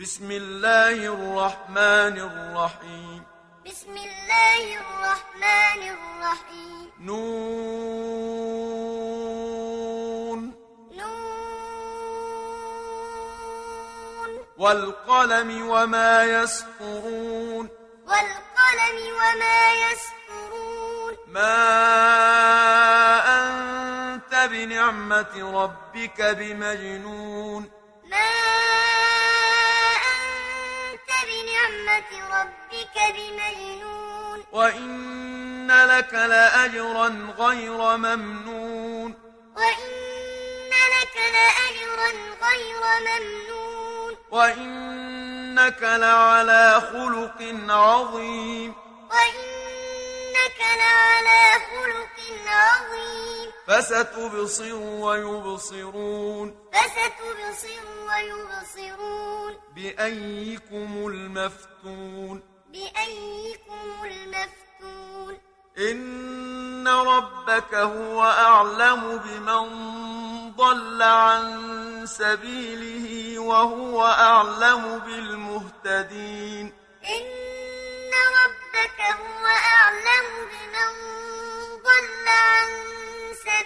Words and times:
بسم 0.00 0.30
الله 0.30 0.92
الرحمن 0.92 2.20
الرحيم. 2.20 3.22
بسم 3.66 3.96
الله 3.96 4.78
الرحمن 4.78 5.82
الرحيم. 5.88 6.90
نون. 7.00 7.20
نون. 10.96 11.30
والقلم 14.58 15.68
وما 15.68 16.24
يسطرون. 16.24 17.68
والقلم 18.06 19.14
وما 19.14 19.72
يسطرون. 19.72 21.16
ما 21.28 21.76
أنت 23.26 24.48
بنعمة 24.50 25.62
ربك 25.62 26.22
بمجنون. 26.22 27.79
ربك 32.30 33.14
بمجنون. 33.14 34.44
وإن 34.52 35.70
لك 35.70 36.14
لأجرا 36.14 37.34
غير 37.38 37.96
ممنون. 37.96 39.14
وإن 39.56 40.70
لك 40.70 41.16
لأجرا 41.16 42.10
غير 42.42 42.80
ممنون. 43.00 44.16
وإنك 44.30 45.82
لعلى 45.82 46.80
خلق 46.80 47.70
عظيم. 47.74 48.74
وإنك 49.10 50.60
لعلى 50.60 51.52
خلق 51.52 52.48
عظيم. 52.48 53.29
فستبصر 53.70 54.74
ويبصرون. 54.74 56.70
فستبصر 56.72 57.82
ويبصرون. 58.08 59.56
بأيكم 59.74 61.06
المفتون. 61.06 62.42
بأيكم 62.66 64.04
المفتون. 64.04 65.38
إن 65.78 66.88
ربك 66.88 67.74
هو 67.74 68.22
أعلم 68.22 69.18
بمن 69.18 69.66
ضل 70.56 71.02
عن 71.02 72.06
سبيله 72.06 73.38
وهو 73.38 74.06
أعلم 74.06 74.98
بالمهتدين. 74.98 76.72
إن 77.04 78.10
ربك 78.42 79.00
هو 79.00 79.46
أعلم 79.46 80.26
بمن 80.50 80.92
ضل 81.82 82.28
عن 82.28 82.89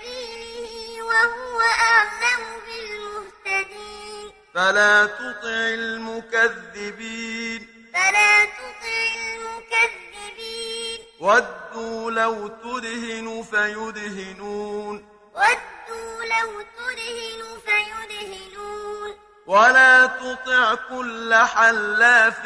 سبيله 0.04 1.02
وهو 1.02 1.60
أعلم 1.60 2.42
بالمهتدين. 2.66 4.32
فلا 4.54 5.06
تطع 5.06 5.58
المكذبين. 5.80 7.60
فلا 7.94 8.44
تطع 8.44 9.04
المكذبين. 9.16 10.98
ودوا 11.20 12.10
لو 12.10 12.48
تدهن 12.48 13.44
فيدهنون. 13.50 15.08
ودوا 15.34 16.24
لو 16.24 16.62
تدهن 16.76 17.42
فيدهنون. 17.66 19.10
ولا 19.46 20.06
تطع 20.06 20.74
كل 20.74 21.34
حلاف 21.34 22.44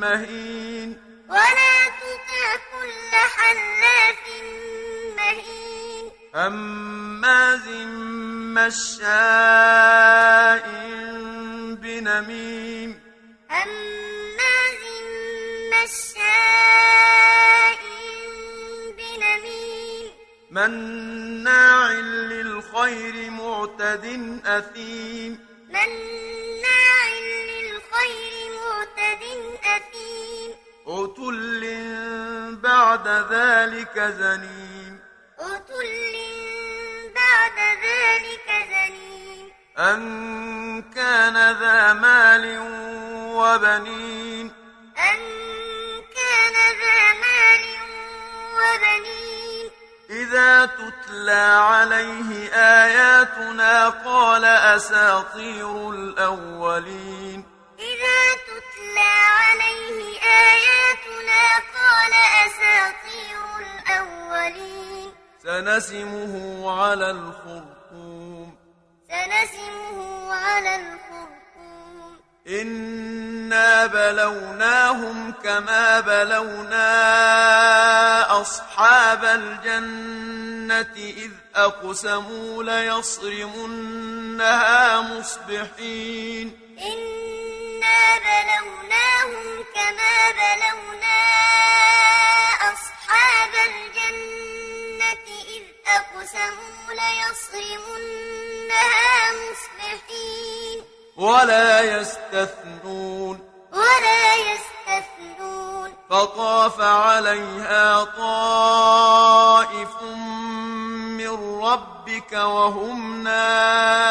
مهين. 0.00 0.88
ولا 1.28 1.88
تطع 2.00 2.56
كل 2.72 3.12
حلاف 3.36 4.22
مهين. 5.16 5.59
هماز 6.34 7.68
مشاء 8.56 9.10
بنميم 11.82 13.00
هماز 13.50 14.82
مشاء 15.72 16.22
بنميم 18.98 20.10
مناع 20.50 21.92
للخير 21.92 23.30
معتد 23.30 24.04
أثيم 24.46 25.38
مناع 25.68 27.08
للخير 27.50 28.32
معتد 28.56 29.22
أثيم 29.64 30.50
عتل 30.86 31.62
بعد 32.62 33.08
ذلك 33.08 33.96
زنيم 34.18 34.69
أن 39.80 40.82
كان 40.94 41.52
ذا 41.60 41.92
مال 41.92 42.58
وبنين 43.34 44.52
أن 44.98 45.18
كان 46.16 46.56
ذا 46.80 47.12
مال 47.12 47.64
وبنين 48.56 49.70
إذا 50.10 50.66
تتلى 50.66 51.46
عليه 51.72 52.48
آياتنا 52.54 53.88
قال 53.88 54.44
أساطير 54.44 55.90
الأولين 55.90 57.44
إذا 57.78 58.34
تتلى 58.34 59.14
عليه 59.40 60.20
آياتنا 60.20 61.42
قال 61.76 62.12
أساطير 62.46 63.40
الأولين 63.58 65.12
سنسمه 65.42 66.64
على 66.82 67.10
الخرطوم 67.10 67.79
إنا 72.50 73.86
بلوناهم 73.86 75.32
كما 75.44 76.00
بلونا 76.00 76.90
أصحاب 78.40 79.24
الجنة 79.24 80.96
إذ 80.96 81.30
أقسموا 81.56 82.62
ليصرمنها 82.64 83.80
مصبحين 85.00 86.58
إنا 86.78 88.18
بلوناهم 88.18 89.64
كما 89.74 90.30
بلونا 90.30 91.20
أصحاب 92.72 93.54
الجنة 93.70 95.26
إذ 95.56 95.64
أقسموا 95.86 96.92
ليصرمنها 97.00 98.42
مصبحين 99.32 100.29
ولا 101.20 102.00
يستثنون. 102.00 103.50
ولا 103.72 104.34
يستثنون. 104.34 105.94
فطاف 106.10 106.80
عليها 106.80 108.04
طائف 108.04 110.02
من 111.20 111.60
ربك 111.62 112.32
وهم 112.32 113.22
نائمون. 113.24 114.10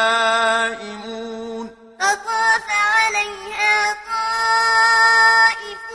فطاف 2.00 2.64
عليها 2.68 3.92
طائف 3.92 5.86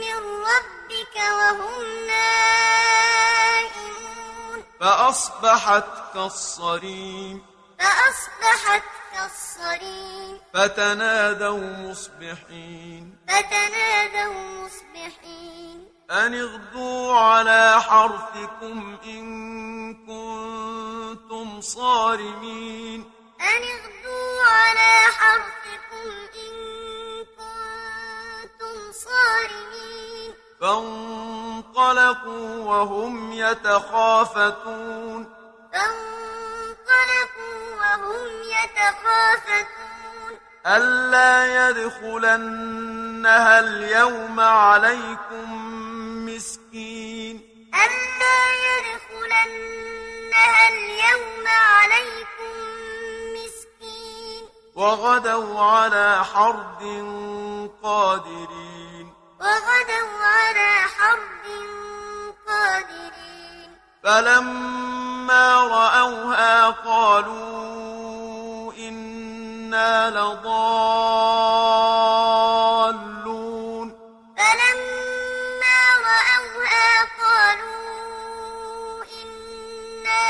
من 0.00 0.18
ربك 0.44 1.16
وهم 1.16 1.82
نائمون. 2.06 2.98
فأصبحت 4.80 5.84
كالصريم. 6.14 7.46
فأصبحت 7.78 8.82
كالصريم 9.14 10.40
فتنادوا 10.54 11.58
مصبحين. 11.58 13.18
فتنادوا 13.28 14.34
مصبحين. 14.34 15.88
أن 16.10 16.34
اغدوا 16.34 17.14
على 17.14 17.80
حرثكم 17.80 18.98
إن 19.04 19.94
كنتم 19.94 21.60
صارمين. 21.60 23.10
أن 23.40 23.62
اغدوا 23.62 24.42
على 24.42 25.04
حرثكم 25.10 26.10
إن 26.34 26.54
كنتم 27.38 28.92
صارمين. 28.92 30.34
فانطلقوا 30.60 32.48
وهم 32.58 33.32
يتخافتون. 33.32 35.24
فانطلقوا 35.72 37.58
وهم 37.80 38.43
يتخافتون. 38.64 40.32
ألا 40.66 41.68
يدخلنها 41.68 43.60
اليوم 43.60 44.40
عليكم 44.40 45.46
مسكين. 46.26 47.36
ألا 47.74 48.40
يدخلنها 48.66 50.68
اليوم 50.68 51.46
عليكم 51.46 52.54
مسكين. 53.34 54.42
وغدوا 54.74 55.60
على 55.60 56.24
حرد 56.24 56.82
قادرين. 57.82 59.12
وغدوا 59.40 60.22
على 60.22 60.72
حرد 60.98 61.46
قادرين. 62.48 63.70
فلما 64.04 65.60
رأوها 65.60 66.70
قالوا 66.70 67.93
إنا 69.74 70.10
لضالون 70.10 70.54
فلما 74.36 75.80
رأوها 76.06 76.90
قالوا 77.20 79.04
إنا 79.24 80.24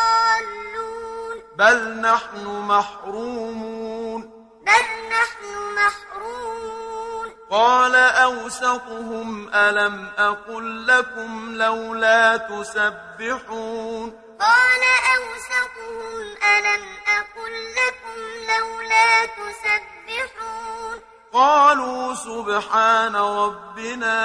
لضالون 0.00 1.36
بل 1.58 1.78
نحن 2.00 2.44
محرومون 2.68 4.20
بل 4.66 4.86
نحن 5.10 5.44
محرومون 5.76 7.28
قال 7.50 7.94
أوسطهم 7.94 9.48
ألم 9.54 10.08
أقل 10.18 10.86
لكم 10.86 11.54
لولا 11.54 12.36
تسبحون 12.36 14.29
قال 14.40 14.82
أوسطهم 15.16 16.16
ألم 16.52 16.84
أقل 17.18 17.54
لكم 17.80 18.18
لولا 18.50 19.26
تسبحون 19.26 20.96
قالوا 21.32 22.14
سبحان 22.14 23.16
ربنا 23.16 24.20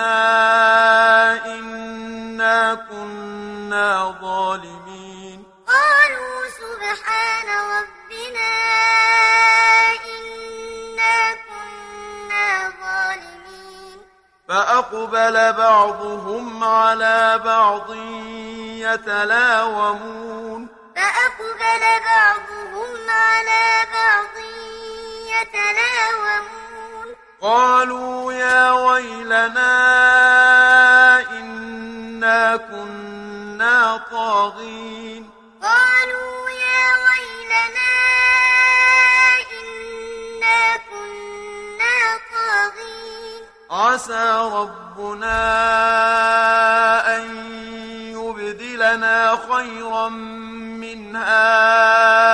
إنا 1.46 2.76
كنا 2.76 4.16
ظالمين. 4.22 4.95
فأقبل 14.92 15.54
بعضهم 15.54 16.64
على 16.64 17.42
بعض 17.46 17.94
يتلاومون. 18.86 20.68
فأقبل 20.96 21.84
بعضهم 22.06 23.10
على 23.10 23.66
بعض 23.94 24.36
يتلاومون. 25.34 27.08
قالوا 27.42 28.34
يا 28.34 28.72
ويلنا 28.72 29.70
إنا 31.30 32.58
كنا 32.58 34.02
طاغين. 34.12 35.30
قالوا 35.62 36.50
يا 36.50 36.88
ويلنا 37.06 37.85
عسى 43.72 44.50
ربنا 44.54 45.38
أن 47.18 47.24
يبدلنا 48.12 49.38
خيرا 49.52 50.10
منها 50.80 52.25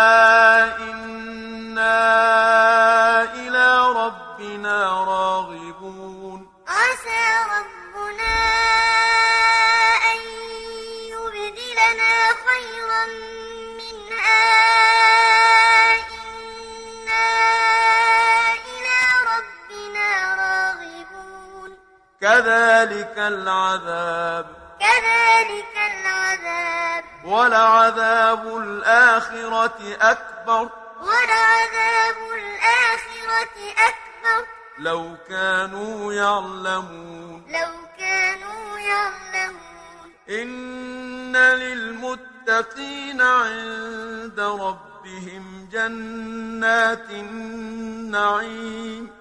كذلك 22.41 23.13
العذاب. 23.17 24.45
كذلك 24.79 25.75
العذاب. 25.75 27.03
ولعذاب 27.25 28.57
الآخرة 28.57 29.97
أكبر. 30.01 30.69
ولعذاب 31.01 32.15
الآخرة 32.33 33.73
أكبر. 33.77 34.45
لو 34.79 35.15
كانوا 35.29 36.13
يعلمون. 36.13 37.43
لو 37.47 37.71
كانوا 37.99 38.79
يعلمون. 38.79 40.13
إن 40.29 41.37
للمتقين 41.37 43.21
عند 43.21 44.39
ربهم 44.39 45.69
جنات 45.71 47.09
النعيم. 47.09 49.20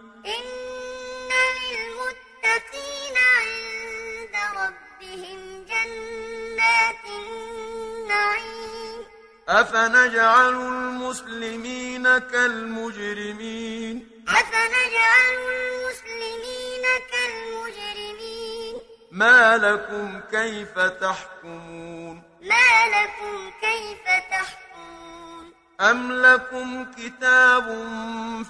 جنات 6.71 7.05
النعيم. 7.05 9.05
أفنجعل 9.49 10.55
المسلمين 10.55 12.19
كالمجرمين؟ 12.19 14.09
أفنجعل 14.29 15.35
المسلمين 15.35 16.85
كالمجرمين؟ 17.13 18.75
ما 19.11 19.57
لكم 19.57 20.21
كيف 20.31 20.79
تحكمون؟ 20.79 22.23
ما 22.43 22.71
لكم 22.95 23.51
كيف 23.61 24.05
تحكمون؟ 24.31 25.53
أم 25.81 26.13
لكم 26.13 26.85
كتاب 26.93 27.67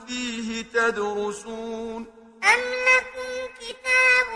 فيه 0.07 0.63
تدرسون؟ 0.63 2.07
أم 2.45 2.61
لكم 2.89 3.31
كتاب 3.61 4.29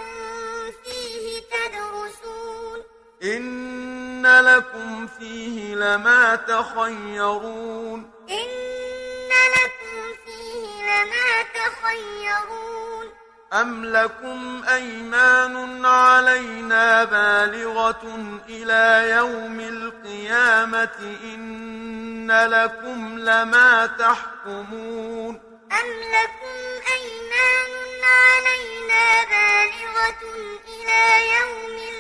فيه 0.85 1.41
تدرسون؟ 1.41 2.83
إن 3.25 4.27
لكم 4.27 5.07
فيه 5.07 5.75
لما 5.75 6.37
تخيرون 6.37 8.11
إن 8.31 9.31
لكم 9.57 10.15
فيه 10.27 10.83
لما 10.83 11.43
تخيرون 11.55 13.11
أم 13.53 13.85
لكم 13.85 14.65
أيمان 14.69 15.87
علينا 15.87 17.05
بالغة 17.05 18.03
إلى 18.49 19.11
يوم 19.11 19.61
القيامة 19.61 21.17
إن 21.25 22.31
لكم 22.31 23.19
لما 23.19 23.87
تحكمون 23.87 25.41
أم 25.73 25.89
لكم 26.15 26.59
أيمان 26.93 28.05
علينا 28.05 29.25
بالغة 29.25 30.23
إلى 30.69 31.29
يوم 31.37 31.75
القيامة 31.77 31.94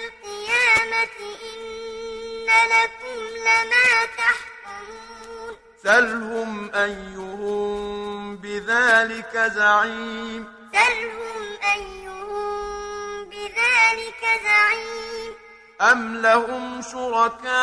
إن 1.31 2.47
لكم 2.47 3.19
لما 3.37 3.89
تحكمون. 4.17 5.53
سلهم 5.85 6.71
أيهم 6.75 8.37
بذلك 8.37 9.53
زعيم. 9.55 10.43
سلهم 10.73 11.45
أيهم 11.75 13.25
بذلك 13.25 14.23
زعيم. 14.45 15.33
أم 15.81 16.17
لهم 16.17 16.83
شركاء 16.83 17.55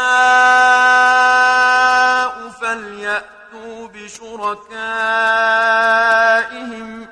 فليأتوا 2.49 3.87
بشركائهم 3.87 4.67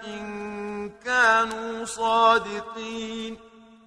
إن 0.08 0.92
كانوا 1.06 1.86
صادقين. 1.86 3.49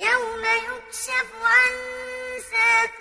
يوم 0.00 0.44
يكشف 0.44 1.28
عن 1.44 1.72
ساق 2.50 2.98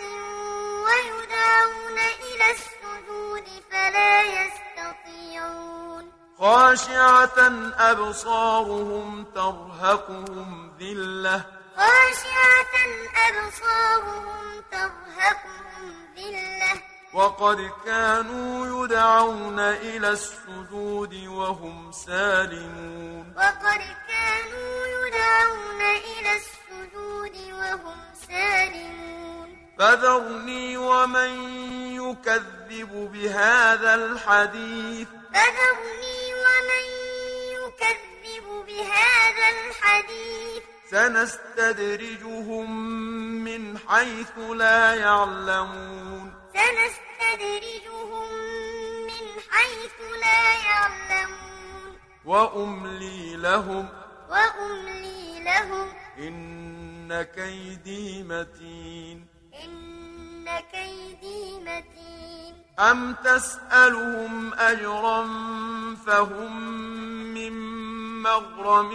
ويدعون 0.85 1.97
إلى 1.99 2.51
السجود 2.51 3.47
فلا 3.71 4.21
يستطيعون. 4.21 6.11
خاشعة 6.39 7.39
أبصارهم 7.77 9.25
ترهقهم 9.35 10.77
ذلة. 10.79 11.45
خاشعة 11.77 12.75
أبصارهم 13.29 14.63
ترهقهم 14.71 16.15
ذلة. 16.17 16.81
وقد 17.13 17.71
كانوا 17.85 18.85
يدعون 18.85 19.59
إلى 19.59 20.09
السجود 20.09 21.13
وهم 21.27 21.91
سالمون. 21.91 23.33
وقد 23.37 23.81
كانوا 24.07 24.87
يدعون 24.87 25.81
إلى 25.81 26.35
السجود 26.35 26.58
وهم 27.35 27.97
سالمون. 28.27 29.49
فذرني 29.79 30.77
ومن 30.77 31.31
يكذب 31.95 33.11
بهذا 33.13 33.95
الحديث. 33.95 35.07
فذرني 35.33 36.33
ومن 36.45 36.85
يكذب 37.51 38.45
بهذا 38.67 39.47
الحديث. 39.49 40.63
سنستدرجهم 40.91 42.67
من 43.43 43.77
حيث 43.77 44.37
لا 44.37 44.95
يعلمون. 44.95 46.33
سنستدرجهم 46.53 48.27
من 49.05 49.25
حيث 49.49 49.97
لا 50.21 50.53
يعلمون. 50.53 51.97
وأملي 52.25 53.35
لهم 53.35 53.89
وأملي 54.29 55.43
لهم 55.43 55.93
إن 56.17 56.58
إن 57.09 57.23
كيدي 57.23 58.23
متين. 58.23 59.27
إن 59.65 60.45
كيدي 60.71 61.59
متين. 61.59 62.53
أم 62.79 63.13
تسألهم 63.13 64.53
أجرا 64.53 65.23
فهم 66.05 66.61
من 67.33 67.53
مغرم 68.21 68.91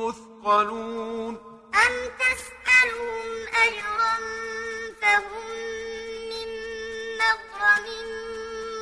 مثقلون؟ 0.00 1.34
أم 1.74 1.94
تسألهم 2.18 3.46
أجرا 3.64 4.16
فهم 5.02 5.46
من 6.30 6.48
مغرم 7.22 7.86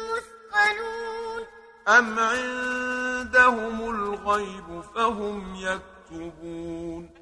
مثقلون؟ 0.09 1.47
أم 1.89 2.19
عندهم 2.19 3.91
الغيب 3.91 4.83
فهم 4.95 5.55
يكتبون؟ 5.55 7.22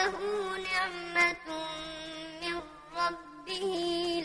تداركه 0.00 0.56
نعمة 0.56 1.46
من 2.42 2.56
ربه 2.96 3.64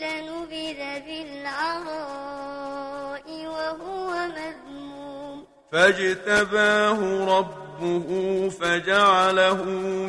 لنبذ 0.02 0.80
بالعراء 1.06 2.46
وهو 3.46 4.08
مذموم. 4.26 5.46
فاجتباه 5.72 7.00
ربه 7.38 8.08
فجعله 8.60 9.62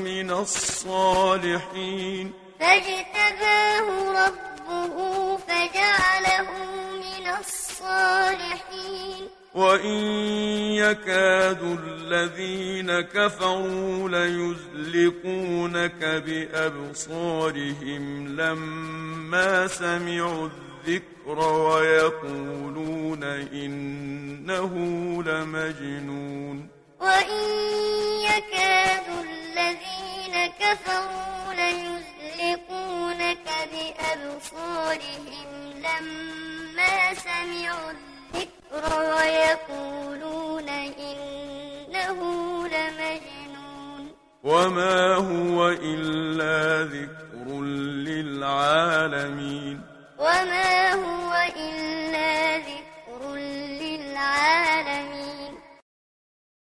من 0.10 0.32
الصالحين. 0.32 2.26
فاجتباه 2.60 3.88
ربه 4.26 4.96
فجعله 5.38 6.50
من 6.94 7.26
الصالحين. 7.40 9.24
وإن 9.58 10.04
يكاد 10.78 11.80
الذين 11.84 13.02
كفروا 13.02 14.10
ليزلقونك 14.10 16.06
بأبصارهم 16.26 18.04
لما 18.28 19.68
سمعوا 19.68 20.50
الذكر 20.50 21.40
ويقولون 21.40 23.24
إنه 23.54 24.74
لمجنون 25.24 26.68
وإن 27.02 27.44
يكاد 28.22 29.08
الذين 29.10 30.52
كفروا 30.60 31.54
ليزلقونك 31.54 33.48
بأبصارهم 33.72 35.50
لما 35.78 37.14
سمعوا 37.14 37.92
الذكر 37.92 38.17